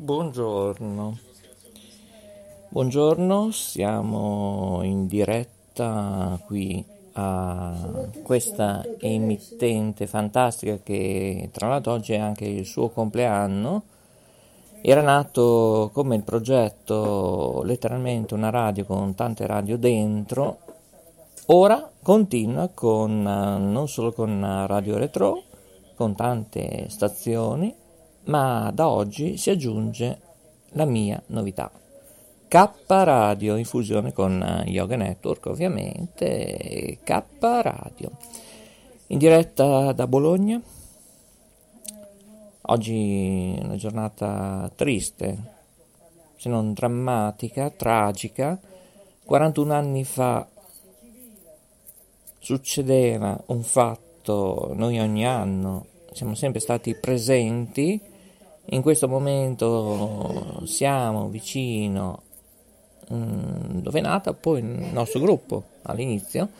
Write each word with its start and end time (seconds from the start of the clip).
Buongiorno. 0.00 1.18
Buongiorno, 2.68 3.50
siamo 3.50 4.78
in 4.84 5.08
diretta 5.08 6.40
qui 6.46 6.84
a 7.14 8.08
questa 8.22 8.86
emittente 9.00 10.06
fantastica 10.06 10.78
che 10.84 11.50
tra 11.52 11.66
l'altro 11.66 11.94
oggi 11.94 12.12
è 12.12 12.18
anche 12.18 12.44
il 12.44 12.64
suo 12.64 12.90
compleanno. 12.90 13.82
Era 14.82 15.02
nato 15.02 15.90
come 15.92 16.14
il 16.14 16.22
progetto 16.22 17.62
letteralmente 17.64 18.34
una 18.34 18.50
radio 18.50 18.84
con 18.84 19.16
tante 19.16 19.48
radio 19.48 19.76
dentro, 19.76 20.58
ora 21.46 21.90
continua 22.00 22.70
con 22.72 23.20
non 23.20 23.88
solo 23.88 24.12
con 24.12 24.64
Radio 24.68 24.96
Retro, 24.96 25.42
con 25.96 26.14
tante 26.14 26.88
stazioni, 26.88 27.74
ma 28.28 28.70
da 28.72 28.88
oggi 28.88 29.36
si 29.36 29.50
aggiunge 29.50 30.20
la 30.70 30.84
mia 30.84 31.20
novità. 31.26 31.70
K 32.46 32.70
Radio 32.86 33.56
in 33.56 33.64
fusione 33.64 34.12
con 34.12 34.64
Yoga 34.66 34.96
Network 34.96 35.46
ovviamente, 35.46 36.98
K 37.02 37.22
Radio. 37.38 38.10
In 39.08 39.18
diretta 39.18 39.92
da 39.92 40.06
Bologna. 40.06 40.60
Oggi 42.70 43.54
è 43.58 43.64
una 43.64 43.76
giornata 43.76 44.70
triste, 44.74 45.38
se 46.36 46.48
non 46.50 46.74
drammatica, 46.74 47.70
tragica. 47.70 48.58
41 49.24 49.72
anni 49.72 50.04
fa 50.04 50.46
succedeva 52.38 53.42
un 53.46 53.62
fatto, 53.62 54.72
noi 54.74 54.98
ogni 54.98 55.26
anno 55.26 55.86
siamo 56.12 56.34
sempre 56.34 56.60
stati 56.60 56.94
presenti 56.94 58.00
in 58.70 58.82
questo 58.82 59.08
momento 59.08 60.62
siamo 60.64 61.28
vicino 61.28 62.22
um, 63.08 63.80
dove 63.80 63.98
è 63.98 64.02
nata 64.02 64.34
poi 64.34 64.60
il 64.60 64.90
nostro 64.92 65.20
gruppo 65.20 65.64
all'inizio, 65.82 66.50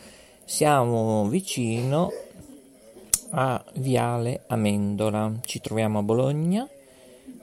siamo 0.43 1.27
vicino 1.27 2.11
a 3.31 3.63
Viale 3.75 4.43
Amendola, 4.47 5.33
ci 5.41 5.61
troviamo 5.61 5.99
a 5.99 6.03
Bologna 6.03 6.67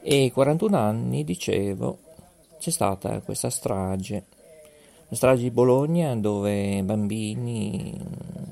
e 0.03 0.33
41 0.33 0.77
anni, 0.77 1.23
dicevo, 1.23 1.99
c'è 2.59 2.71
stata 2.71 3.21
questa 3.21 3.51
strage, 3.51 4.25
la 5.09 5.17
strage 5.17 5.43
di 5.43 5.51
Bologna 5.51 6.17
dove 6.17 6.83
bambini 6.83 7.97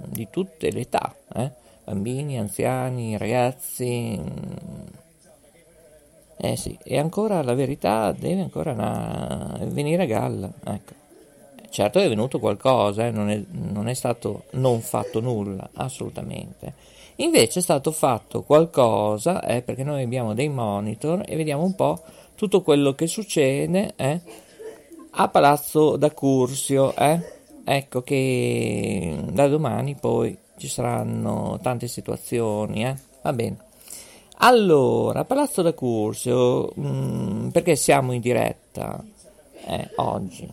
di 0.06 0.28
tutte 0.30 0.70
le 0.70 0.80
età, 0.80 1.12
eh, 1.34 1.50
bambini, 1.84 2.38
anziani, 2.38 3.18
ragazzi, 3.18 4.20
eh 6.52 6.56
sì, 6.56 6.76
e 6.82 6.98
ancora 6.98 7.42
la 7.42 7.54
verità 7.54 8.12
deve 8.12 8.42
ancora 8.42 8.72
una... 8.72 9.58
venire 9.62 10.02
a 10.02 10.06
galla, 10.06 10.50
ecco. 10.64 10.92
Certo 11.70 11.98
è 11.98 12.08
venuto 12.08 12.38
qualcosa, 12.38 13.06
eh, 13.06 13.10
non, 13.10 13.30
è, 13.30 13.42
non 13.50 13.88
è 13.88 13.94
stato 13.94 14.44
non 14.50 14.80
fatto 14.80 15.20
nulla, 15.20 15.70
assolutamente. 15.74 16.74
Invece 17.16 17.58
è 17.58 17.62
stato 17.62 17.90
fatto 17.90 18.42
qualcosa, 18.42 19.44
eh, 19.44 19.62
perché 19.62 19.82
noi 19.82 20.02
abbiamo 20.02 20.34
dei 20.34 20.48
monitor 20.48 21.22
e 21.26 21.34
vediamo 21.34 21.64
un 21.64 21.74
po' 21.74 22.00
tutto 22.36 22.62
quello 22.62 22.94
che 22.94 23.06
succede 23.06 23.92
eh, 23.96 24.20
a 25.10 25.28
Palazzo 25.28 25.96
da 25.96 26.10
Cursio. 26.12 26.94
Eh. 26.94 27.20
Ecco 27.64 28.02
che 28.02 29.16
da 29.30 29.48
domani 29.48 29.96
poi 29.96 30.36
ci 30.56 30.68
saranno 30.68 31.58
tante 31.62 31.88
situazioni, 31.88 32.84
eh. 32.84 32.94
va 33.22 33.32
bene. 33.32 33.63
Allora, 34.46 35.24
Palazzo 35.24 35.62
da 35.62 35.72
Cursio, 35.72 36.70
mh, 36.74 36.86
mm, 36.86 37.48
perché 37.48 37.76
siamo 37.76 38.12
in 38.12 38.20
diretta 38.20 39.02
eh, 39.64 39.88
oggi? 39.96 40.46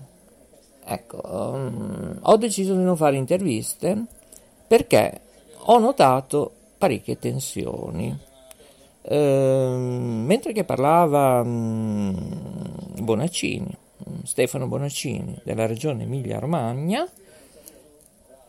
Ecco, 0.86 1.22
um, 1.25 2.17
ho 2.22 2.38
deciso 2.38 2.74
di 2.74 2.84
non 2.84 2.96
fare 2.96 3.18
interviste 3.18 4.06
perché 4.66 5.19
ho 5.63 5.78
notato 5.78 6.53
parecchie 6.78 7.19
tensioni. 7.19 8.18
Ehm, 9.01 10.24
mentre 10.25 10.53
che 10.53 10.63
parlava 10.63 11.44
mh, 11.44 11.50
mm, 11.50 13.03
Bonaccini, 13.03 13.78
Stefano 14.24 14.68
Bonaccini 14.68 15.41
della 15.44 15.66
regione 15.66 16.03
Emilia-Romagna, 16.03 17.06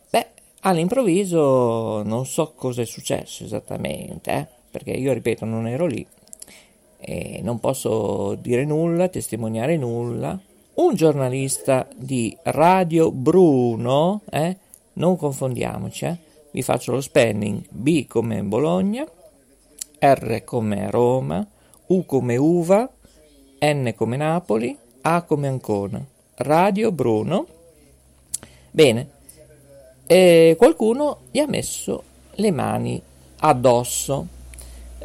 beh, 0.09 0.27
all'improvviso 0.61 2.01
non 2.03 2.25
so 2.25 2.53
cosa 2.55 2.81
è 2.81 2.85
successo 2.85 3.43
esattamente, 3.43 4.31
eh 4.31 4.61
perché 4.73 4.89
io 4.89 5.13
ripeto 5.13 5.45
non 5.45 5.67
ero 5.67 5.85
lì 5.85 6.03
e 6.99 7.41
non 7.43 7.59
posso 7.59 8.35
dire 8.41 8.65
nulla, 8.65 9.07
testimoniare 9.07 9.77
nulla. 9.77 10.39
Un 10.75 10.95
giornalista 10.95 11.87
di 11.95 12.35
Radio 12.43 13.11
Bruno, 13.11 14.21
eh, 14.31 14.57
non 14.93 15.15
confondiamoci, 15.15 16.05
eh, 16.05 16.17
vi 16.51 16.63
faccio 16.63 16.93
lo 16.93 17.01
spelling 17.01 17.61
B 17.69 18.07
come 18.07 18.41
Bologna, 18.41 19.05
R 19.99 20.43
come 20.43 20.89
Roma, 20.89 21.45
U 21.87 22.05
come 22.05 22.37
Uva, 22.37 22.89
N 23.59 23.93
come 23.95 24.17
Napoli, 24.17 24.75
A 25.01 25.21
come 25.21 25.47
Ancona. 25.47 26.03
Radio 26.37 26.91
Bruno. 26.91 27.45
Bene, 28.71 29.09
e 30.07 30.55
qualcuno 30.57 31.19
gli 31.29 31.39
ha 31.39 31.47
messo 31.47 32.03
le 32.31 32.51
mani 32.51 32.99
addosso. 33.39 34.41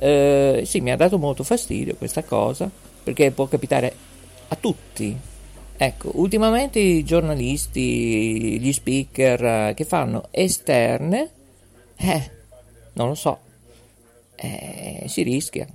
Eh, 0.01 0.63
sì, 0.65 0.81
mi 0.81 0.93
ha 0.93 0.97
dato 0.97 1.19
molto 1.19 1.43
fastidio 1.43 1.97
questa 1.97 2.23
cosa, 2.23 2.71
perché 3.03 3.31
può 3.31 3.47
capitare 3.47 3.93
a 4.49 4.57
tutti. 4.57 5.17
Ecco, 5.77 6.11
ultimamente 6.15 6.79
i 6.79 7.05
giornalisti, 7.05 8.59
gli 8.61 8.73
speaker 8.73 9.45
eh, 9.45 9.75
che 9.75 9.85
fanno 9.85 10.29
esterne, 10.31 11.31
eh, 11.97 12.31
non 12.95 13.09
lo 13.09 13.15
so, 13.15 13.39
eh, 14.35 15.05
si 15.07 15.23
rischia. 15.23 15.67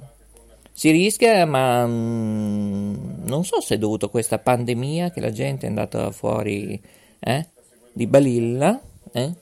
Si 0.75 0.89
rischia, 0.89 1.45
ma 1.45 1.85
mm, 1.85 3.25
non 3.25 3.45
so 3.45 3.61
se 3.61 3.75
è 3.75 3.77
dovuto 3.77 4.07
a 4.07 4.09
questa 4.09 4.39
pandemia 4.39 5.11
che 5.11 5.21
la 5.21 5.31
gente 5.31 5.65
è 5.65 5.69
andata 5.69 6.11
fuori 6.11 6.81
eh, 7.19 7.47
di 7.91 8.07
balilla. 8.07 8.81
Eh. 9.11 9.33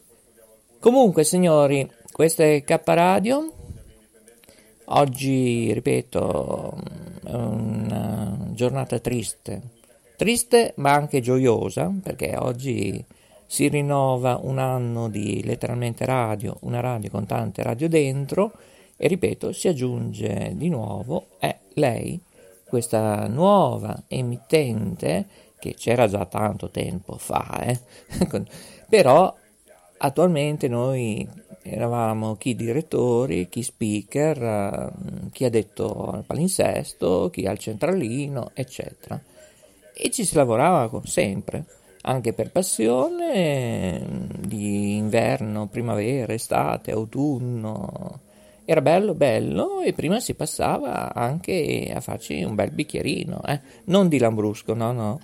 Comunque, 0.79 1.23
signori, 1.23 1.89
questa 2.11 2.43
è 2.43 2.63
K 2.63 2.81
Radio. 2.83 3.60
Oggi, 4.85 5.71
ripeto, 5.71 6.77
è 7.23 7.33
una 7.33 8.37
giornata 8.51 8.99
triste, 8.99 9.61
triste 10.17 10.73
ma 10.77 10.91
anche 10.91 11.21
gioiosa, 11.21 11.93
perché 12.01 12.35
oggi 12.37 13.03
si 13.45 13.67
rinnova 13.67 14.39
un 14.41 14.57
anno 14.57 15.07
di 15.07 15.43
letteralmente 15.43 16.05
radio, 16.05 16.57
una 16.61 16.79
radio 16.79 17.09
con 17.09 17.25
tante 17.25 17.63
radio 17.63 17.87
dentro, 17.87 18.53
e 18.97 19.07
ripeto, 19.07 19.51
si 19.51 19.67
aggiunge 19.67 20.51
di 20.55 20.69
nuovo, 20.69 21.27
è 21.37 21.57
lei, 21.73 22.19
questa 22.65 23.27
nuova 23.27 24.03
emittente, 24.07 25.25
che 25.59 25.75
c'era 25.75 26.07
già 26.07 26.25
tanto 26.25 26.69
tempo 26.69 27.17
fa, 27.17 27.61
eh? 27.61 27.79
però 28.89 29.33
attualmente 29.97 30.67
noi 30.67 31.27
eravamo 31.63 32.35
chi 32.35 32.55
direttori, 32.55 33.47
chi 33.49 33.63
speaker, 33.63 34.41
eh, 34.41 35.29
chi 35.31 35.45
ha 35.45 35.49
detto 35.49 36.11
al 36.11 36.23
palinsesto, 36.25 37.29
chi 37.29 37.45
al 37.45 37.57
centralino, 37.57 38.51
eccetera. 38.53 39.22
E 39.94 40.09
ci 40.09 40.25
si 40.25 40.35
lavorava 40.35 40.89
sempre, 41.03 41.66
anche 42.01 42.33
per 42.33 42.51
passione, 42.51 44.01
di 44.39 44.95
inverno, 44.95 45.67
primavera, 45.67 46.33
estate, 46.33 46.91
autunno. 46.91 48.19
Era 48.66 48.81
bello, 48.81 49.13
bello, 49.13 49.81
e 49.81 49.93
prima 49.93 50.19
si 50.19 50.33
passava 50.33 51.13
anche 51.13 51.91
a 51.93 51.99
farci 51.99 52.41
un 52.43 52.55
bel 52.55 52.72
bicchierino, 52.72 53.41
eh? 53.46 53.59
non 53.85 54.08
di 54.08 54.17
lambrusco, 54.17 54.73
no, 54.73 54.91
no. 54.91 55.19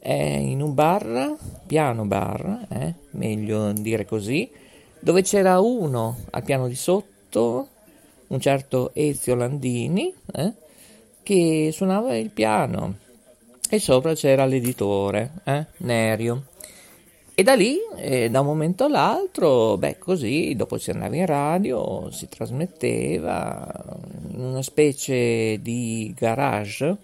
Eh, 0.00 0.38
in 0.38 0.62
un 0.62 0.74
bar, 0.74 1.36
piano 1.66 2.04
bar, 2.06 2.66
eh? 2.70 2.94
meglio 3.10 3.72
dire 3.72 4.04
così, 4.04 4.50
dove 5.02 5.22
c'era 5.22 5.58
uno 5.58 6.16
al 6.30 6.44
piano 6.44 6.68
di 6.68 6.76
sotto, 6.76 7.68
un 8.28 8.40
certo 8.40 8.92
Ezio 8.94 9.34
Landini, 9.34 10.14
eh, 10.32 10.52
che 11.24 11.70
suonava 11.72 12.16
il 12.16 12.30
piano 12.30 12.98
e 13.68 13.80
sopra 13.80 14.14
c'era 14.14 14.44
l'editore, 14.44 15.32
eh, 15.42 15.66
Nerio. 15.78 16.44
E 17.34 17.42
da 17.42 17.54
lì, 17.54 17.78
eh, 17.96 18.30
da 18.30 18.40
un 18.40 18.46
momento 18.46 18.84
all'altro, 18.84 19.76
beh, 19.76 19.98
così, 19.98 20.54
dopo 20.54 20.78
si 20.78 20.90
andava 20.90 21.16
in 21.16 21.26
radio, 21.26 22.08
si 22.12 22.28
trasmetteva 22.28 23.98
in 24.34 24.40
una 24.40 24.62
specie 24.62 25.58
di 25.60 26.14
garage, 26.16 26.96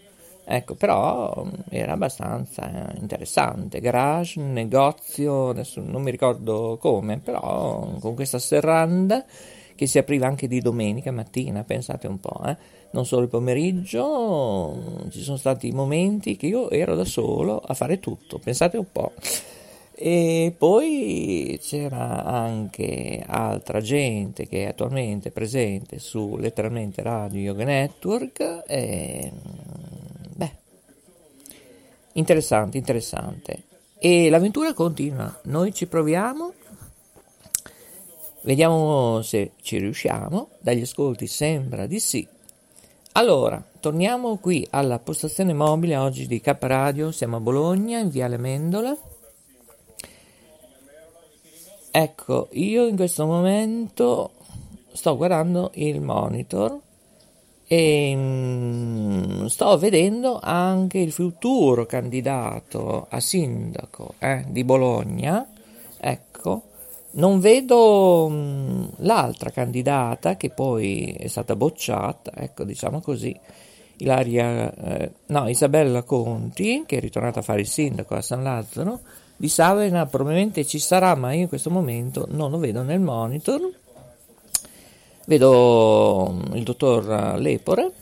Ecco, 0.50 0.76
però 0.76 1.46
era 1.68 1.92
abbastanza 1.92 2.90
interessante. 2.98 3.80
Garage, 3.80 4.40
negozio, 4.40 5.50
adesso 5.50 5.82
non 5.84 6.00
mi 6.00 6.10
ricordo 6.10 6.78
come, 6.80 7.18
però 7.18 7.96
con 8.00 8.14
questa 8.14 8.38
serranda 8.38 9.26
che 9.74 9.86
si 9.86 9.98
apriva 9.98 10.26
anche 10.26 10.48
di 10.48 10.62
domenica 10.62 11.12
mattina, 11.12 11.64
pensate 11.64 12.06
un 12.06 12.18
po', 12.18 12.40
eh? 12.46 12.56
non 12.92 13.04
solo 13.04 13.24
il 13.24 13.28
pomeriggio, 13.28 15.04
ci 15.10 15.20
sono 15.20 15.36
stati 15.36 15.70
momenti 15.70 16.36
che 16.36 16.46
io 16.46 16.70
ero 16.70 16.94
da 16.94 17.04
solo 17.04 17.58
a 17.58 17.74
fare 17.74 18.00
tutto, 18.00 18.38
pensate 18.38 18.78
un 18.78 18.90
po'. 18.90 19.12
E 20.00 20.54
poi 20.56 21.58
c'era 21.60 22.24
anche 22.24 23.22
altra 23.26 23.80
gente 23.80 24.46
che 24.46 24.64
è 24.64 24.68
attualmente 24.68 25.30
presente 25.30 25.98
su 25.98 26.36
letteralmente 26.36 27.02
Radio 27.02 27.40
Yoga 27.40 27.64
Network. 27.64 28.62
E, 28.66 29.32
interessante, 32.18 32.76
interessante. 32.76 33.64
E 33.98 34.28
l'avventura 34.30 34.74
continua. 34.74 35.40
Noi 35.44 35.72
ci 35.72 35.86
proviamo, 35.86 36.52
vediamo 38.42 39.22
se 39.22 39.52
ci 39.62 39.78
riusciamo. 39.78 40.50
Dagli 40.60 40.82
ascolti 40.82 41.26
sembra 41.26 41.86
di 41.86 41.98
sì. 41.98 42.26
Allora, 43.12 43.62
torniamo 43.80 44.36
qui 44.36 44.66
alla 44.70 44.98
postazione 44.98 45.52
mobile 45.52 45.96
oggi 45.96 46.26
di 46.26 46.40
K 46.40 46.56
Radio. 46.60 47.10
Siamo 47.10 47.36
a 47.36 47.40
Bologna, 47.40 47.98
in 47.98 48.10
Viale 48.10 48.36
Mendola. 48.36 48.96
Ecco, 51.90 52.48
io 52.52 52.86
in 52.86 52.94
questo 52.94 53.26
momento 53.26 54.30
sto 54.92 55.16
guardando 55.16 55.70
il 55.74 56.00
monitor 56.00 56.78
e 57.70 58.14
mm, 58.16 59.44
sto 59.44 59.76
vedendo 59.76 60.40
anche 60.42 60.98
il 60.98 61.12
futuro 61.12 61.84
candidato 61.84 63.06
a 63.10 63.20
sindaco 63.20 64.14
eh, 64.18 64.46
di 64.48 64.64
Bologna. 64.64 65.46
Ecco, 66.00 66.62
non 67.12 67.40
vedo 67.40 68.26
mm, 68.30 68.84
l'altra 69.00 69.50
candidata 69.50 70.36
che 70.36 70.48
poi 70.48 71.14
è 71.18 71.26
stata 71.26 71.54
bocciata, 71.56 72.32
ecco, 72.34 72.64
diciamo 72.64 73.00
così. 73.00 73.38
Ilaria, 73.98 74.72
eh, 74.74 75.10
no, 75.26 75.48
Isabella 75.48 76.04
Conti, 76.04 76.84
che 76.86 76.96
è 76.96 77.00
ritornata 77.00 77.40
a 77.40 77.42
fare 77.42 77.60
il 77.60 77.66
sindaco 77.66 78.14
a 78.14 78.22
San 78.22 78.42
Lazzaro, 78.42 79.00
di 79.36 79.48
Savena 79.48 80.06
probabilmente 80.06 80.64
ci 80.64 80.78
sarà, 80.78 81.14
ma 81.16 81.32
io 81.32 81.42
in 81.42 81.48
questo 81.48 81.70
momento 81.70 82.26
non 82.30 82.50
lo 82.50 82.58
vedo 82.58 82.82
nel 82.82 83.00
monitor. 83.00 83.60
Vedo 85.28 86.30
mm, 86.32 86.54
il 86.54 86.62
dottor 86.62 87.38
Lepore, 87.38 87.92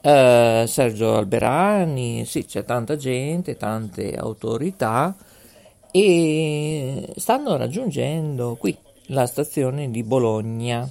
eh, 0.00 0.64
Sergio 0.66 1.16
Alberani, 1.16 2.24
sì, 2.24 2.46
c'è 2.46 2.64
tanta 2.64 2.96
gente, 2.96 3.58
tante 3.58 4.14
autorità 4.14 5.14
e 5.90 7.12
stanno 7.16 7.58
raggiungendo 7.58 8.56
qui 8.58 8.74
la 9.08 9.26
stazione 9.26 9.90
di 9.90 10.02
Bologna. 10.02 10.90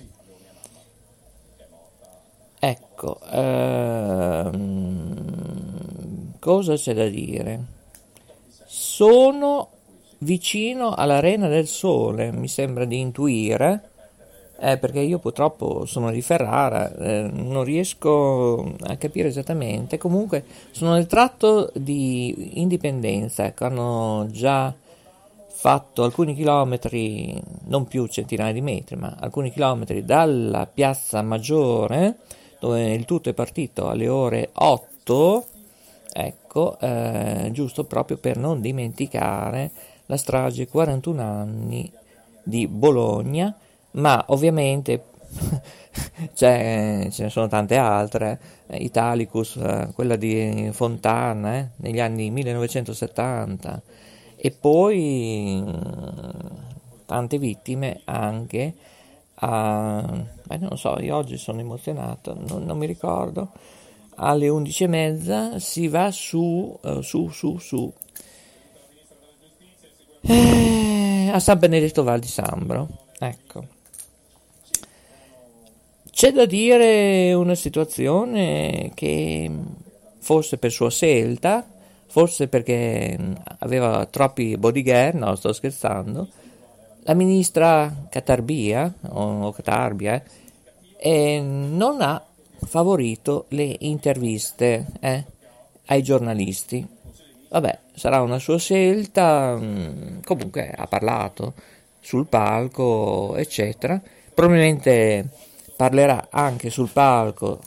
Ecco, 2.60 3.20
ehm, 3.32 4.54
cosa 6.38 6.76
c'è 6.76 6.94
da 6.94 7.08
dire? 7.08 7.60
Sono 8.68 9.70
vicino 10.20 10.94
all'Arena 10.94 11.48
del 11.48 11.66
Sole, 11.66 12.32
mi 12.32 12.48
sembra 12.48 12.86
di 12.86 13.00
intuire, 13.00 13.90
eh, 14.64 14.78
perché 14.78 15.02
io 15.02 15.20
purtroppo 15.20 15.86
sono 15.86 16.10
di 16.10 16.22
Ferrara, 16.22 16.96
eh, 16.96 17.30
non 17.34 17.66
riesco 17.66 18.76
a 18.80 18.96
capire 18.96 19.28
esattamente. 19.28 19.98
Comunque 19.98 20.46
sono 20.72 20.94
nel 20.94 21.06
tratto 21.06 21.70
di 21.76 22.60
Indipendenza, 22.62 23.46
ecco, 23.46 23.66
hanno 23.66 24.28
già 24.32 24.74
fatto 25.50 26.04
alcuni 26.04 26.34
chilometri, 26.34 27.38
non 27.66 27.86
più 27.88 28.06
centinaia 28.08 28.54
di 28.54 28.62
metri, 28.62 28.96
ma 28.96 29.16
alcuni 29.20 29.52
chilometri 29.52 30.06
dalla 30.06 30.66
piazza 30.66 31.22
Maggiore, 31.22 32.18
dove 32.60 32.94
il 32.94 33.04
tutto 33.04 33.30
è 33.30 33.34
partito 33.34 33.90
alle 33.90 34.08
ore 34.08 34.50
8 34.54 35.46
Ecco, 36.16 36.78
eh, 36.80 37.50
giusto 37.52 37.86
proprio 37.86 38.18
per 38.18 38.38
non 38.38 38.62
dimenticare 38.62 39.72
la 40.06 40.16
strage 40.16 40.68
41 40.68 41.22
anni 41.24 41.92
di 42.44 42.68
Bologna, 42.68 43.58
ma 43.94 44.24
ovviamente 44.28 45.06
ce 46.34 47.12
ne 47.18 47.30
sono 47.30 47.48
tante 47.48 47.78
altre, 47.78 48.40
eh, 48.68 48.78
Italicus, 48.78 49.58
eh, 49.58 49.90
quella 49.94 50.16
di 50.16 50.70
Fontana 50.72 51.58
eh, 51.58 51.70
negli 51.78 52.00
anni 52.00 52.30
1970 52.32 53.82
e 54.36 54.52
poi 54.52 55.64
tante 57.06 57.38
vittime 57.38 58.02
anche 58.06 58.74
a, 59.36 60.26
eh, 60.50 60.58
non 60.58 60.78
so, 60.78 61.00
io 61.00 61.16
oggi 61.16 61.38
sono 61.38 61.60
emozionato, 61.60 62.36
non, 62.48 62.64
non 62.64 62.78
mi 62.78 62.86
ricordo, 62.86 63.52
alle 64.16 64.48
11.30 64.48 65.58
si 65.58 65.88
va 65.88 66.12
su, 66.12 66.78
uh, 66.82 67.02
su, 67.02 67.30
su, 67.30 67.58
su 67.58 67.92
eh, 70.22 71.30
a 71.34 71.40
San 71.40 71.60
Benedetto 71.60 72.04
Val 72.04 72.20
di 72.20 72.28
Sambro. 72.28 72.88
Ecco. 73.20 73.73
C'è 76.24 76.32
da 76.32 76.46
dire 76.46 77.34
una 77.34 77.54
situazione 77.54 78.92
che 78.94 79.52
forse 80.20 80.58
per 80.58 80.72
sua 80.72 80.90
scelta, 80.90 81.68
forse 82.08 82.48
perché 82.48 83.20
aveva 83.60 84.06
troppi 84.06 84.56
bodyguard, 84.56 85.16
no, 85.16 85.36
sto 85.36 85.52
scherzando, 85.52 86.26
la 87.02 87.14
ministra 87.14 88.08
Catarbia, 88.10 88.94
o 89.10 89.52
Catarbia, 89.52 90.24
eh, 90.96 91.42
non 91.42 92.00
ha 92.00 92.24
favorito 92.68 93.48
le 93.50 93.76
interviste 93.80 94.86
eh, 95.02 95.26
ai 95.88 96.02
giornalisti. 96.04 96.88
Vabbè, 97.50 97.80
sarà 97.96 98.22
una 98.22 98.40
sua 98.40 98.58
scelta, 98.58 99.58
mm, 99.60 100.22
comunque 100.24 100.74
ha 100.74 100.88
parlato 100.88 101.54
sul 102.00 102.28
palco, 102.28 103.36
eccetera. 103.36 104.02
Probabilmente 104.34 105.52
parlerà 105.84 106.28
anche 106.30 106.70
sul 106.70 106.88
palco 106.88 107.60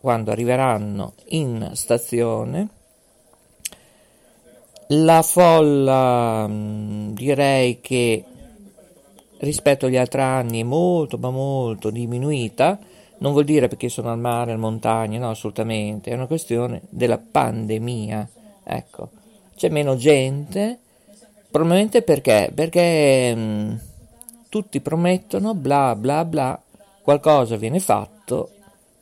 quando 0.00 0.30
arriveranno 0.30 1.14
in 1.30 1.70
stazione. 1.72 2.68
La 4.90 5.20
folla 5.22 6.46
mm, 6.46 7.08
direi 7.10 7.80
che 7.80 8.24
rispetto 9.38 9.86
agli 9.86 9.96
altri 9.96 10.20
anni 10.20 10.60
è 10.60 10.62
molto 10.62 11.18
ma 11.18 11.30
molto 11.30 11.90
diminuita 11.90 12.78
non 13.18 13.32
vuol 13.32 13.44
dire 13.44 13.66
perché 13.66 13.88
sono 13.88 14.12
al 14.12 14.18
mare, 14.18 14.52
al 14.52 14.58
montagna, 14.58 15.18
no, 15.18 15.30
assolutamente, 15.30 16.10
è 16.10 16.14
una 16.14 16.26
questione 16.26 16.82
della 16.90 17.18
pandemia. 17.18 18.28
Ecco, 18.62 19.10
c'è 19.56 19.70
meno 19.70 19.96
gente, 19.96 20.78
probabilmente 21.50 22.02
perché? 22.02 22.52
Perché 22.54 23.34
mh, 23.34 23.40
mm, 23.40 23.76
tutti 24.50 24.80
promettono 24.80 25.54
bla 25.54 25.96
bla 25.96 26.24
bla, 26.24 26.60
qualcosa 27.06 27.54
viene 27.54 27.78
fatto, 27.78 28.50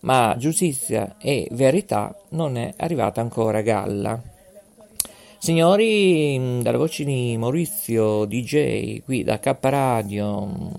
ma 0.00 0.34
giustizia 0.37 1.16
e 1.18 1.49
verità 1.52 2.14
non 2.32 2.58
è 2.58 2.75
arrivata 2.76 3.23
ancora 3.23 3.58
a 3.58 3.62
galla. 3.62 4.23
Signori, 5.38 6.61
dalle 6.61 6.76
voci 6.76 7.06
di 7.06 7.34
Maurizio 7.38 8.26
DJ 8.26 9.02
qui 9.04 9.25
da 9.25 9.38
K 9.38 9.56
Radio 9.58 10.70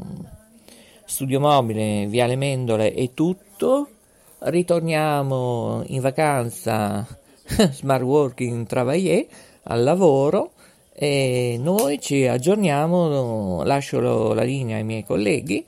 studio 1.03 1.39
mobile, 1.39 2.05
Viale 2.05 2.35
Mendole 2.35 2.93
e 2.93 3.15
tutto. 3.15 3.87
Ritorniamo 4.37 5.81
in 5.87 6.01
vacanza, 6.01 7.07
smart 7.71 8.03
working 8.03 8.67
travailler, 8.67 9.25
al 9.63 9.81
lavoro 9.81 10.51
e 10.93 11.57
noi 11.59 11.99
ci 11.99 12.27
aggiorniamo, 12.27 13.63
lascio 13.63 14.31
la 14.35 14.43
linea 14.43 14.77
ai 14.77 14.83
miei 14.83 15.03
colleghi 15.03 15.65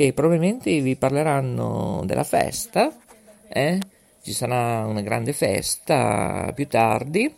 che 0.00 0.14
probabilmente 0.14 0.80
vi 0.80 0.96
parleranno 0.96 2.00
della 2.06 2.24
festa, 2.24 2.90
eh? 3.46 3.78
ci 4.22 4.32
sarà 4.32 4.86
una 4.86 5.02
grande 5.02 5.34
festa 5.34 6.50
più 6.54 6.66
tardi. 6.68 7.34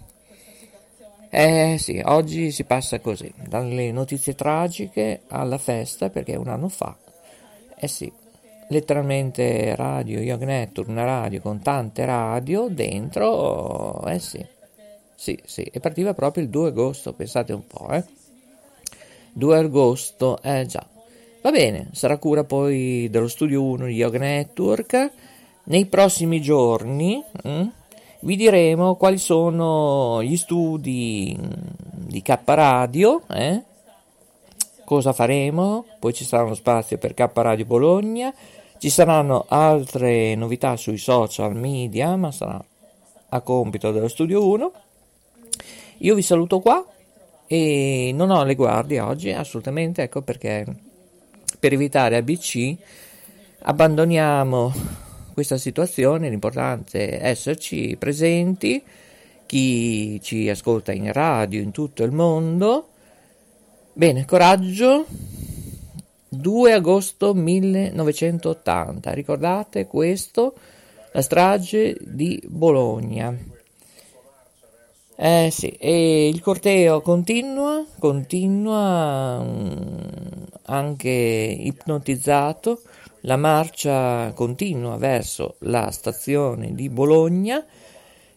Eh 1.28 1.74
sì, 1.80 2.00
oggi 2.04 2.52
si 2.52 2.62
passa 2.62 3.00
così, 3.00 3.32
dalle 3.48 3.90
notizie 3.90 4.36
tragiche 4.36 5.22
alla 5.26 5.58
festa 5.58 6.08
perché 6.08 6.36
un 6.36 6.46
anno 6.46 6.68
fa 6.68 6.96
eh 7.74 7.88
sì, 7.88 8.12
letteralmente 8.68 9.74
radio, 9.74 10.20
Yoga 10.20 10.44
Network, 10.44 10.88
una 10.88 11.04
radio 11.04 11.40
con 11.40 11.60
tante 11.62 12.04
radio 12.04 12.68
dentro, 12.68 14.06
eh 14.06 14.20
sì, 14.20 14.46
sì, 15.16 15.36
sì, 15.44 15.62
e 15.62 15.80
partiva 15.80 16.14
proprio 16.14 16.44
il 16.44 16.48
2 16.48 16.68
agosto, 16.68 17.12
pensate 17.12 17.52
un 17.52 17.66
po', 17.66 17.88
eh. 17.90 18.04
2 19.32 19.58
agosto, 19.58 20.40
eh 20.42 20.64
già. 20.66 20.91
Va 21.42 21.50
bene, 21.50 21.88
sarà 21.90 22.18
cura 22.18 22.44
poi 22.44 23.08
dello 23.10 23.26
studio 23.26 23.64
1 23.64 23.86
di 23.86 23.94
Yoga 23.94 24.18
Network. 24.18 25.10
Nei 25.64 25.86
prossimi 25.86 26.40
giorni 26.40 27.20
hm, 27.42 27.68
vi 28.20 28.36
diremo 28.36 28.94
quali 28.94 29.18
sono 29.18 30.22
gli 30.22 30.36
studi 30.36 31.36
di 31.36 32.22
K 32.22 32.38
Radio, 32.44 33.22
eh, 33.28 33.60
cosa 34.84 35.12
faremo, 35.12 35.84
poi 35.98 36.12
ci 36.12 36.24
sarà 36.24 36.44
uno 36.44 36.54
spazio 36.54 36.96
per 36.96 37.12
K 37.12 37.28
Radio 37.34 37.64
Bologna, 37.64 38.32
ci 38.78 38.88
saranno 38.88 39.44
altre 39.48 40.36
novità 40.36 40.76
sui 40.76 40.96
social 40.96 41.56
media, 41.56 42.14
ma 42.14 42.30
sarà 42.30 42.64
a 43.30 43.40
compito 43.40 43.90
dello 43.90 44.06
studio 44.06 44.46
1. 44.46 44.72
Io 45.98 46.14
vi 46.14 46.22
saluto 46.22 46.60
qua 46.60 46.86
e 47.48 48.12
non 48.14 48.30
ho 48.30 48.44
le 48.44 48.54
guardie 48.54 49.00
oggi, 49.00 49.32
assolutamente, 49.32 50.02
ecco 50.02 50.22
perché 50.22 50.90
per 51.62 51.74
evitare 51.74 52.16
ABC 52.16 52.74
abbandoniamo 53.60 54.72
questa 55.32 55.56
situazione, 55.58 56.28
l'importante 56.28 57.20
è 57.20 57.28
esserci 57.28 57.94
presenti, 57.96 58.82
chi 59.46 60.20
ci 60.20 60.48
ascolta 60.48 60.90
in 60.90 61.12
radio 61.12 61.60
in 61.60 61.70
tutto 61.70 62.02
il 62.02 62.10
mondo. 62.10 62.88
Bene, 63.92 64.24
coraggio. 64.24 65.06
2 66.28 66.72
agosto 66.72 67.32
1980, 67.32 69.12
ricordate 69.12 69.86
questo? 69.86 70.54
La 71.12 71.22
strage 71.22 71.96
di 72.00 72.42
Bologna. 72.44 73.32
Eh 75.14 75.48
sì, 75.52 75.68
e 75.68 76.26
il 76.26 76.40
corteo 76.40 77.02
continua, 77.02 77.84
continua 78.00 79.40
mm, 79.40 80.41
anche 80.72 81.08
ipnotizzato, 81.08 82.82
la 83.22 83.36
marcia 83.36 84.32
continua 84.34 84.96
verso 84.96 85.56
la 85.60 85.90
stazione 85.90 86.74
di 86.74 86.88
Bologna. 86.88 87.64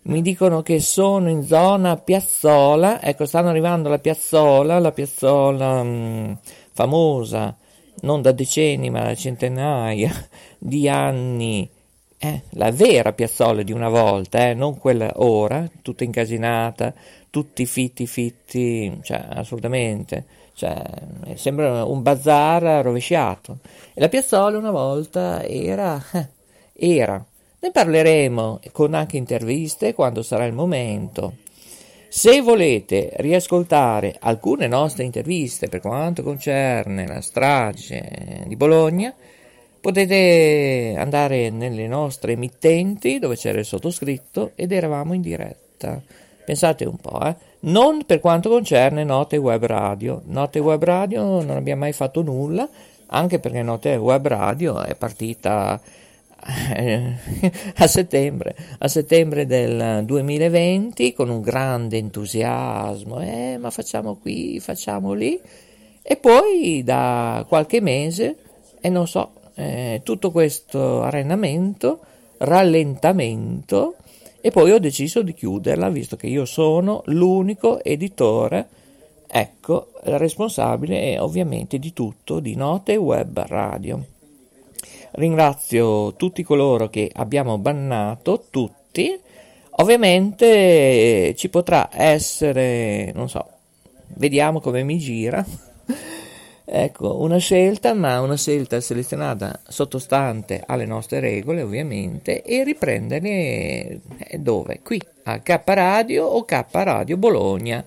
Mi 0.03 0.21
dicono 0.21 0.61
che 0.61 0.79
sono 0.79 1.29
in 1.29 1.43
zona 1.43 1.97
Piazzola, 1.97 3.01
ecco, 3.01 3.25
stanno 3.25 3.49
arrivando 3.49 3.87
alla 3.87 3.99
Piazzola, 3.99 4.77
la 4.79 4.91
Piazzola 4.91 5.81
mh, 5.81 5.87
mm, 5.87 6.33
famosa 6.71 7.57
non 8.01 8.21
da 8.21 8.31
decenni 8.31 8.89
ma 8.89 9.03
da 9.03 9.15
centinaia 9.15 10.11
di 10.57 10.87
anni. 10.89 11.69
Eh, 12.17 12.43
la 12.51 12.71
vera 12.71 13.11
piazzola 13.11 13.61
di 13.61 13.73
una 13.73 13.89
volta, 13.89 14.47
eh, 14.47 14.53
non 14.53 14.77
quella 14.79 15.11
ora, 15.15 15.69
tutta 15.81 16.05
incasinata, 16.05 16.93
tutti 17.29 17.65
fitti 17.65 18.07
fitti, 18.07 18.99
cioè 19.03 19.27
assolutamente, 19.31 20.25
cioè, 20.55 20.81
sembra 21.35 21.85
un 21.85 22.01
bazar 22.01 22.83
rovesciato. 22.83 23.59
E 23.93 24.01
la 24.01 24.09
piazzola 24.09 24.57
una 24.57 24.71
volta 24.71 25.43
era, 25.43 26.03
eh, 26.13 26.27
era. 26.73 27.23
Ne 27.59 27.71
parleremo 27.71 28.59
con 28.71 28.93
anche 28.93 29.17
interviste 29.17 29.93
quando 29.93 30.23
sarà 30.23 30.45
il 30.45 30.53
momento. 30.53 31.35
Se 32.07 32.41
volete 32.41 33.11
riascoltare 33.17 34.15
alcune 34.19 34.67
nostre 34.67 35.03
interviste 35.03 35.67
per 35.67 35.81
quanto 35.81 36.23
concerne 36.23 37.05
la 37.05 37.21
strage 37.21 38.43
di 38.47 38.55
Bologna, 38.55 39.13
Potete 39.85 40.95
andare 40.97 41.51
nelle 41.51 41.85
nostre 41.85 42.31
emittenti 42.31 43.19
dove 43.19 43.35
c'era 43.35 43.59
il 43.59 43.65
sottoscritto 43.65 44.53
ed 44.55 44.71
eravamo 44.71 45.13
in 45.13 45.21
diretta. 45.21 46.01
Pensate 46.45 46.85
un 46.85 46.97
po', 46.97 47.19
eh? 47.25 47.35
Non 47.61 48.05
per 48.05 48.19
quanto 48.19 48.49
concerne 48.49 49.03
Note 49.03 49.37
Web 49.37 49.65
Radio. 49.65 50.21
Note 50.25 50.59
Web 50.59 50.83
Radio 50.83 51.41
non 51.41 51.49
abbiamo 51.49 51.81
mai 51.81 51.93
fatto 51.93 52.21
nulla, 52.21 52.69
anche 53.07 53.39
perché 53.39 53.63
Note 53.63 53.95
Web 53.95 54.27
Radio 54.27 54.83
è 54.83 54.95
partita 54.95 55.81
eh, 56.75 57.13
a 57.77 57.87
settembre, 57.87 58.55
a 58.77 58.87
settembre 58.87 59.47
del 59.47 60.03
2020 60.05 61.13
con 61.13 61.29
un 61.29 61.41
grande 61.41 61.97
entusiasmo, 61.97 63.19
eh, 63.21 63.57
ma 63.59 63.71
facciamo 63.71 64.15
qui, 64.15 64.59
facciamo 64.59 65.13
lì, 65.13 65.41
e 66.03 66.15
poi 66.17 66.83
da 66.83 67.43
qualche 67.47 67.81
mese, 67.81 68.35
e 68.79 68.89
non 68.89 69.07
so, 69.07 69.31
eh, 69.55 70.01
tutto 70.03 70.29
questo 70.29 71.01
arenamento, 71.01 72.01
rallentamento 72.37 73.95
e 74.45 74.51
poi 74.51 74.69
ho 74.69 74.77
deciso 74.77 75.23
di 75.23 75.33
chiuderla 75.33 75.89
visto 75.89 76.15
che 76.15 76.27
io 76.27 76.45
sono 76.45 77.01
l'unico 77.05 77.83
editore, 77.83 78.67
ecco, 79.25 79.89
responsabile 80.03 81.17
ovviamente 81.17 81.79
di 81.79 81.93
tutto, 81.93 82.39
di 82.39 82.53
Note 82.53 82.95
Web 82.95 83.43
Radio. 83.47 84.05
Ringrazio 85.13 86.13
tutti 86.13 86.43
coloro 86.43 86.89
che 86.89 87.09
abbiamo 87.11 87.57
bannato, 87.57 88.45
tutti. 88.51 89.19
Ovviamente 89.77 91.33
ci 91.35 91.49
potrà 91.49 91.89
essere, 91.91 93.11
non 93.15 93.27
so, 93.27 93.47
vediamo 94.09 94.59
come 94.59 94.83
mi 94.83 94.99
gira. 94.99 95.43
Ecco, 96.67 97.21
una 97.21 97.37
scelta, 97.37 97.93
ma 97.93 98.19
una 98.21 98.35
scelta 98.35 98.81
selezionata 98.81 99.59
sottostante 99.67 100.63
alle 100.65 100.87
nostre 100.87 101.19
regole, 101.19 101.61
ovviamente, 101.61 102.41
e 102.41 102.63
riprendere 102.63 103.99
eh, 104.17 104.39
dove? 104.39 104.79
Qui, 104.83 104.99
a 105.25 105.39
K 105.41 105.61
Radio 105.63 106.25
o 106.25 106.43
K 106.43 106.65
Radio 106.71 107.17
Bologna. 107.17 107.85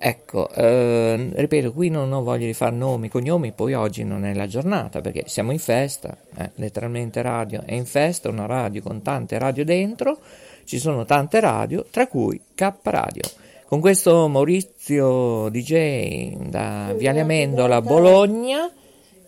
Ecco, 0.00 0.48
eh, 0.50 1.30
ripeto, 1.34 1.72
qui 1.72 1.88
non 1.90 2.12
ho 2.12 2.22
voglia 2.22 2.46
di 2.46 2.54
fare 2.54 2.76
nomi, 2.76 3.08
cognomi, 3.08 3.50
poi 3.50 3.74
oggi 3.74 4.04
non 4.04 4.24
è 4.24 4.32
la 4.32 4.46
giornata 4.46 5.00
perché 5.00 5.24
siamo 5.26 5.50
in 5.50 5.58
festa, 5.58 6.16
eh, 6.36 6.52
letteralmente 6.54 7.20
radio 7.20 7.62
è 7.64 7.74
in 7.74 7.84
festa, 7.84 8.28
una 8.28 8.46
radio 8.46 8.80
con 8.80 9.02
tante 9.02 9.36
radio 9.38 9.64
dentro, 9.64 10.20
ci 10.62 10.78
sono 10.78 11.04
tante 11.04 11.40
radio, 11.40 11.84
tra 11.90 12.06
cui 12.06 12.40
K 12.54 12.72
Radio. 12.82 13.22
Con 13.68 13.80
questo 13.80 14.28
Maurizio 14.28 15.50
DJ 15.50 16.36
da 16.48 16.94
Viale 16.96 17.20
Amendola, 17.20 17.82
Bologna, 17.82 18.72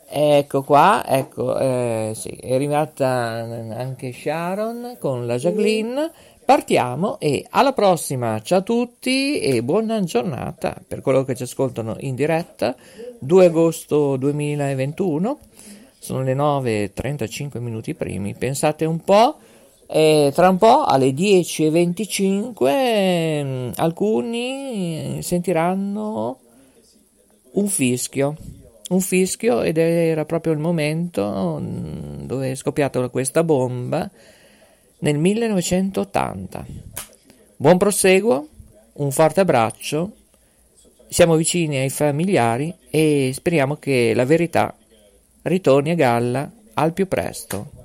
ecco 0.09 0.63
qua, 0.63 1.05
ecco, 1.07 1.59
eh, 1.59 2.13
sì, 2.15 2.31
è 2.31 2.55
arrivata 2.55 3.07
anche 3.07 4.15
Sharon 4.15 4.97
con 4.99 5.27
la 5.27 5.37
Jacqueline. 5.37 6.11
Partiamo 6.43 7.21
e 7.21 7.45
alla 7.51 7.75
prossima, 7.75 8.41
ciao 8.41 8.61
a 8.61 8.63
tutti 8.63 9.41
e 9.41 9.63
buona 9.63 10.03
giornata 10.05 10.75
per 10.89 11.03
coloro 11.03 11.25
che 11.25 11.37
ci 11.37 11.43
ascoltano 11.43 11.97
in 11.99 12.15
diretta, 12.15 12.75
2 13.19 13.45
agosto 13.45 14.17
2021, 14.17 15.39
sono 15.99 16.23
le 16.23 16.35
9.35 16.35 17.59
minuti 17.59 17.93
primi, 17.93 18.35
pensate 18.35 18.87
un 18.87 19.05
po'. 19.05 19.37
E 19.93 20.31
tra 20.33 20.49
un 20.49 20.57
po' 20.57 20.85
alle 20.85 21.11
10.25 21.11 22.67
eh, 22.69 23.71
alcuni 23.75 25.19
sentiranno 25.21 26.39
un 27.55 27.67
fischio, 27.67 28.37
un 28.91 29.01
fischio 29.01 29.63
ed 29.63 29.79
era 29.79 30.25
proprio 30.25 30.53
il 30.53 30.61
momento 30.61 31.59
mm, 31.61 32.25
dove 32.25 32.53
è 32.53 32.55
scoppiata 32.55 33.09
questa 33.09 33.43
bomba 33.43 34.09
nel 35.01 35.19
1980. 35.19 36.67
Buon 37.57 37.77
proseguo, 37.77 38.47
un 38.93 39.11
forte 39.11 39.41
abbraccio, 39.41 40.13
siamo 41.09 41.35
vicini 41.35 41.79
ai 41.79 41.91
familiari 41.91 42.73
e 42.91 43.33
speriamo 43.35 43.75
che 43.75 44.13
la 44.15 44.25
verità 44.25 44.73
ritorni 45.43 45.91
a 45.91 45.95
galla 45.97 46.49
al 46.75 46.93
più 46.93 47.09
presto. 47.09 47.80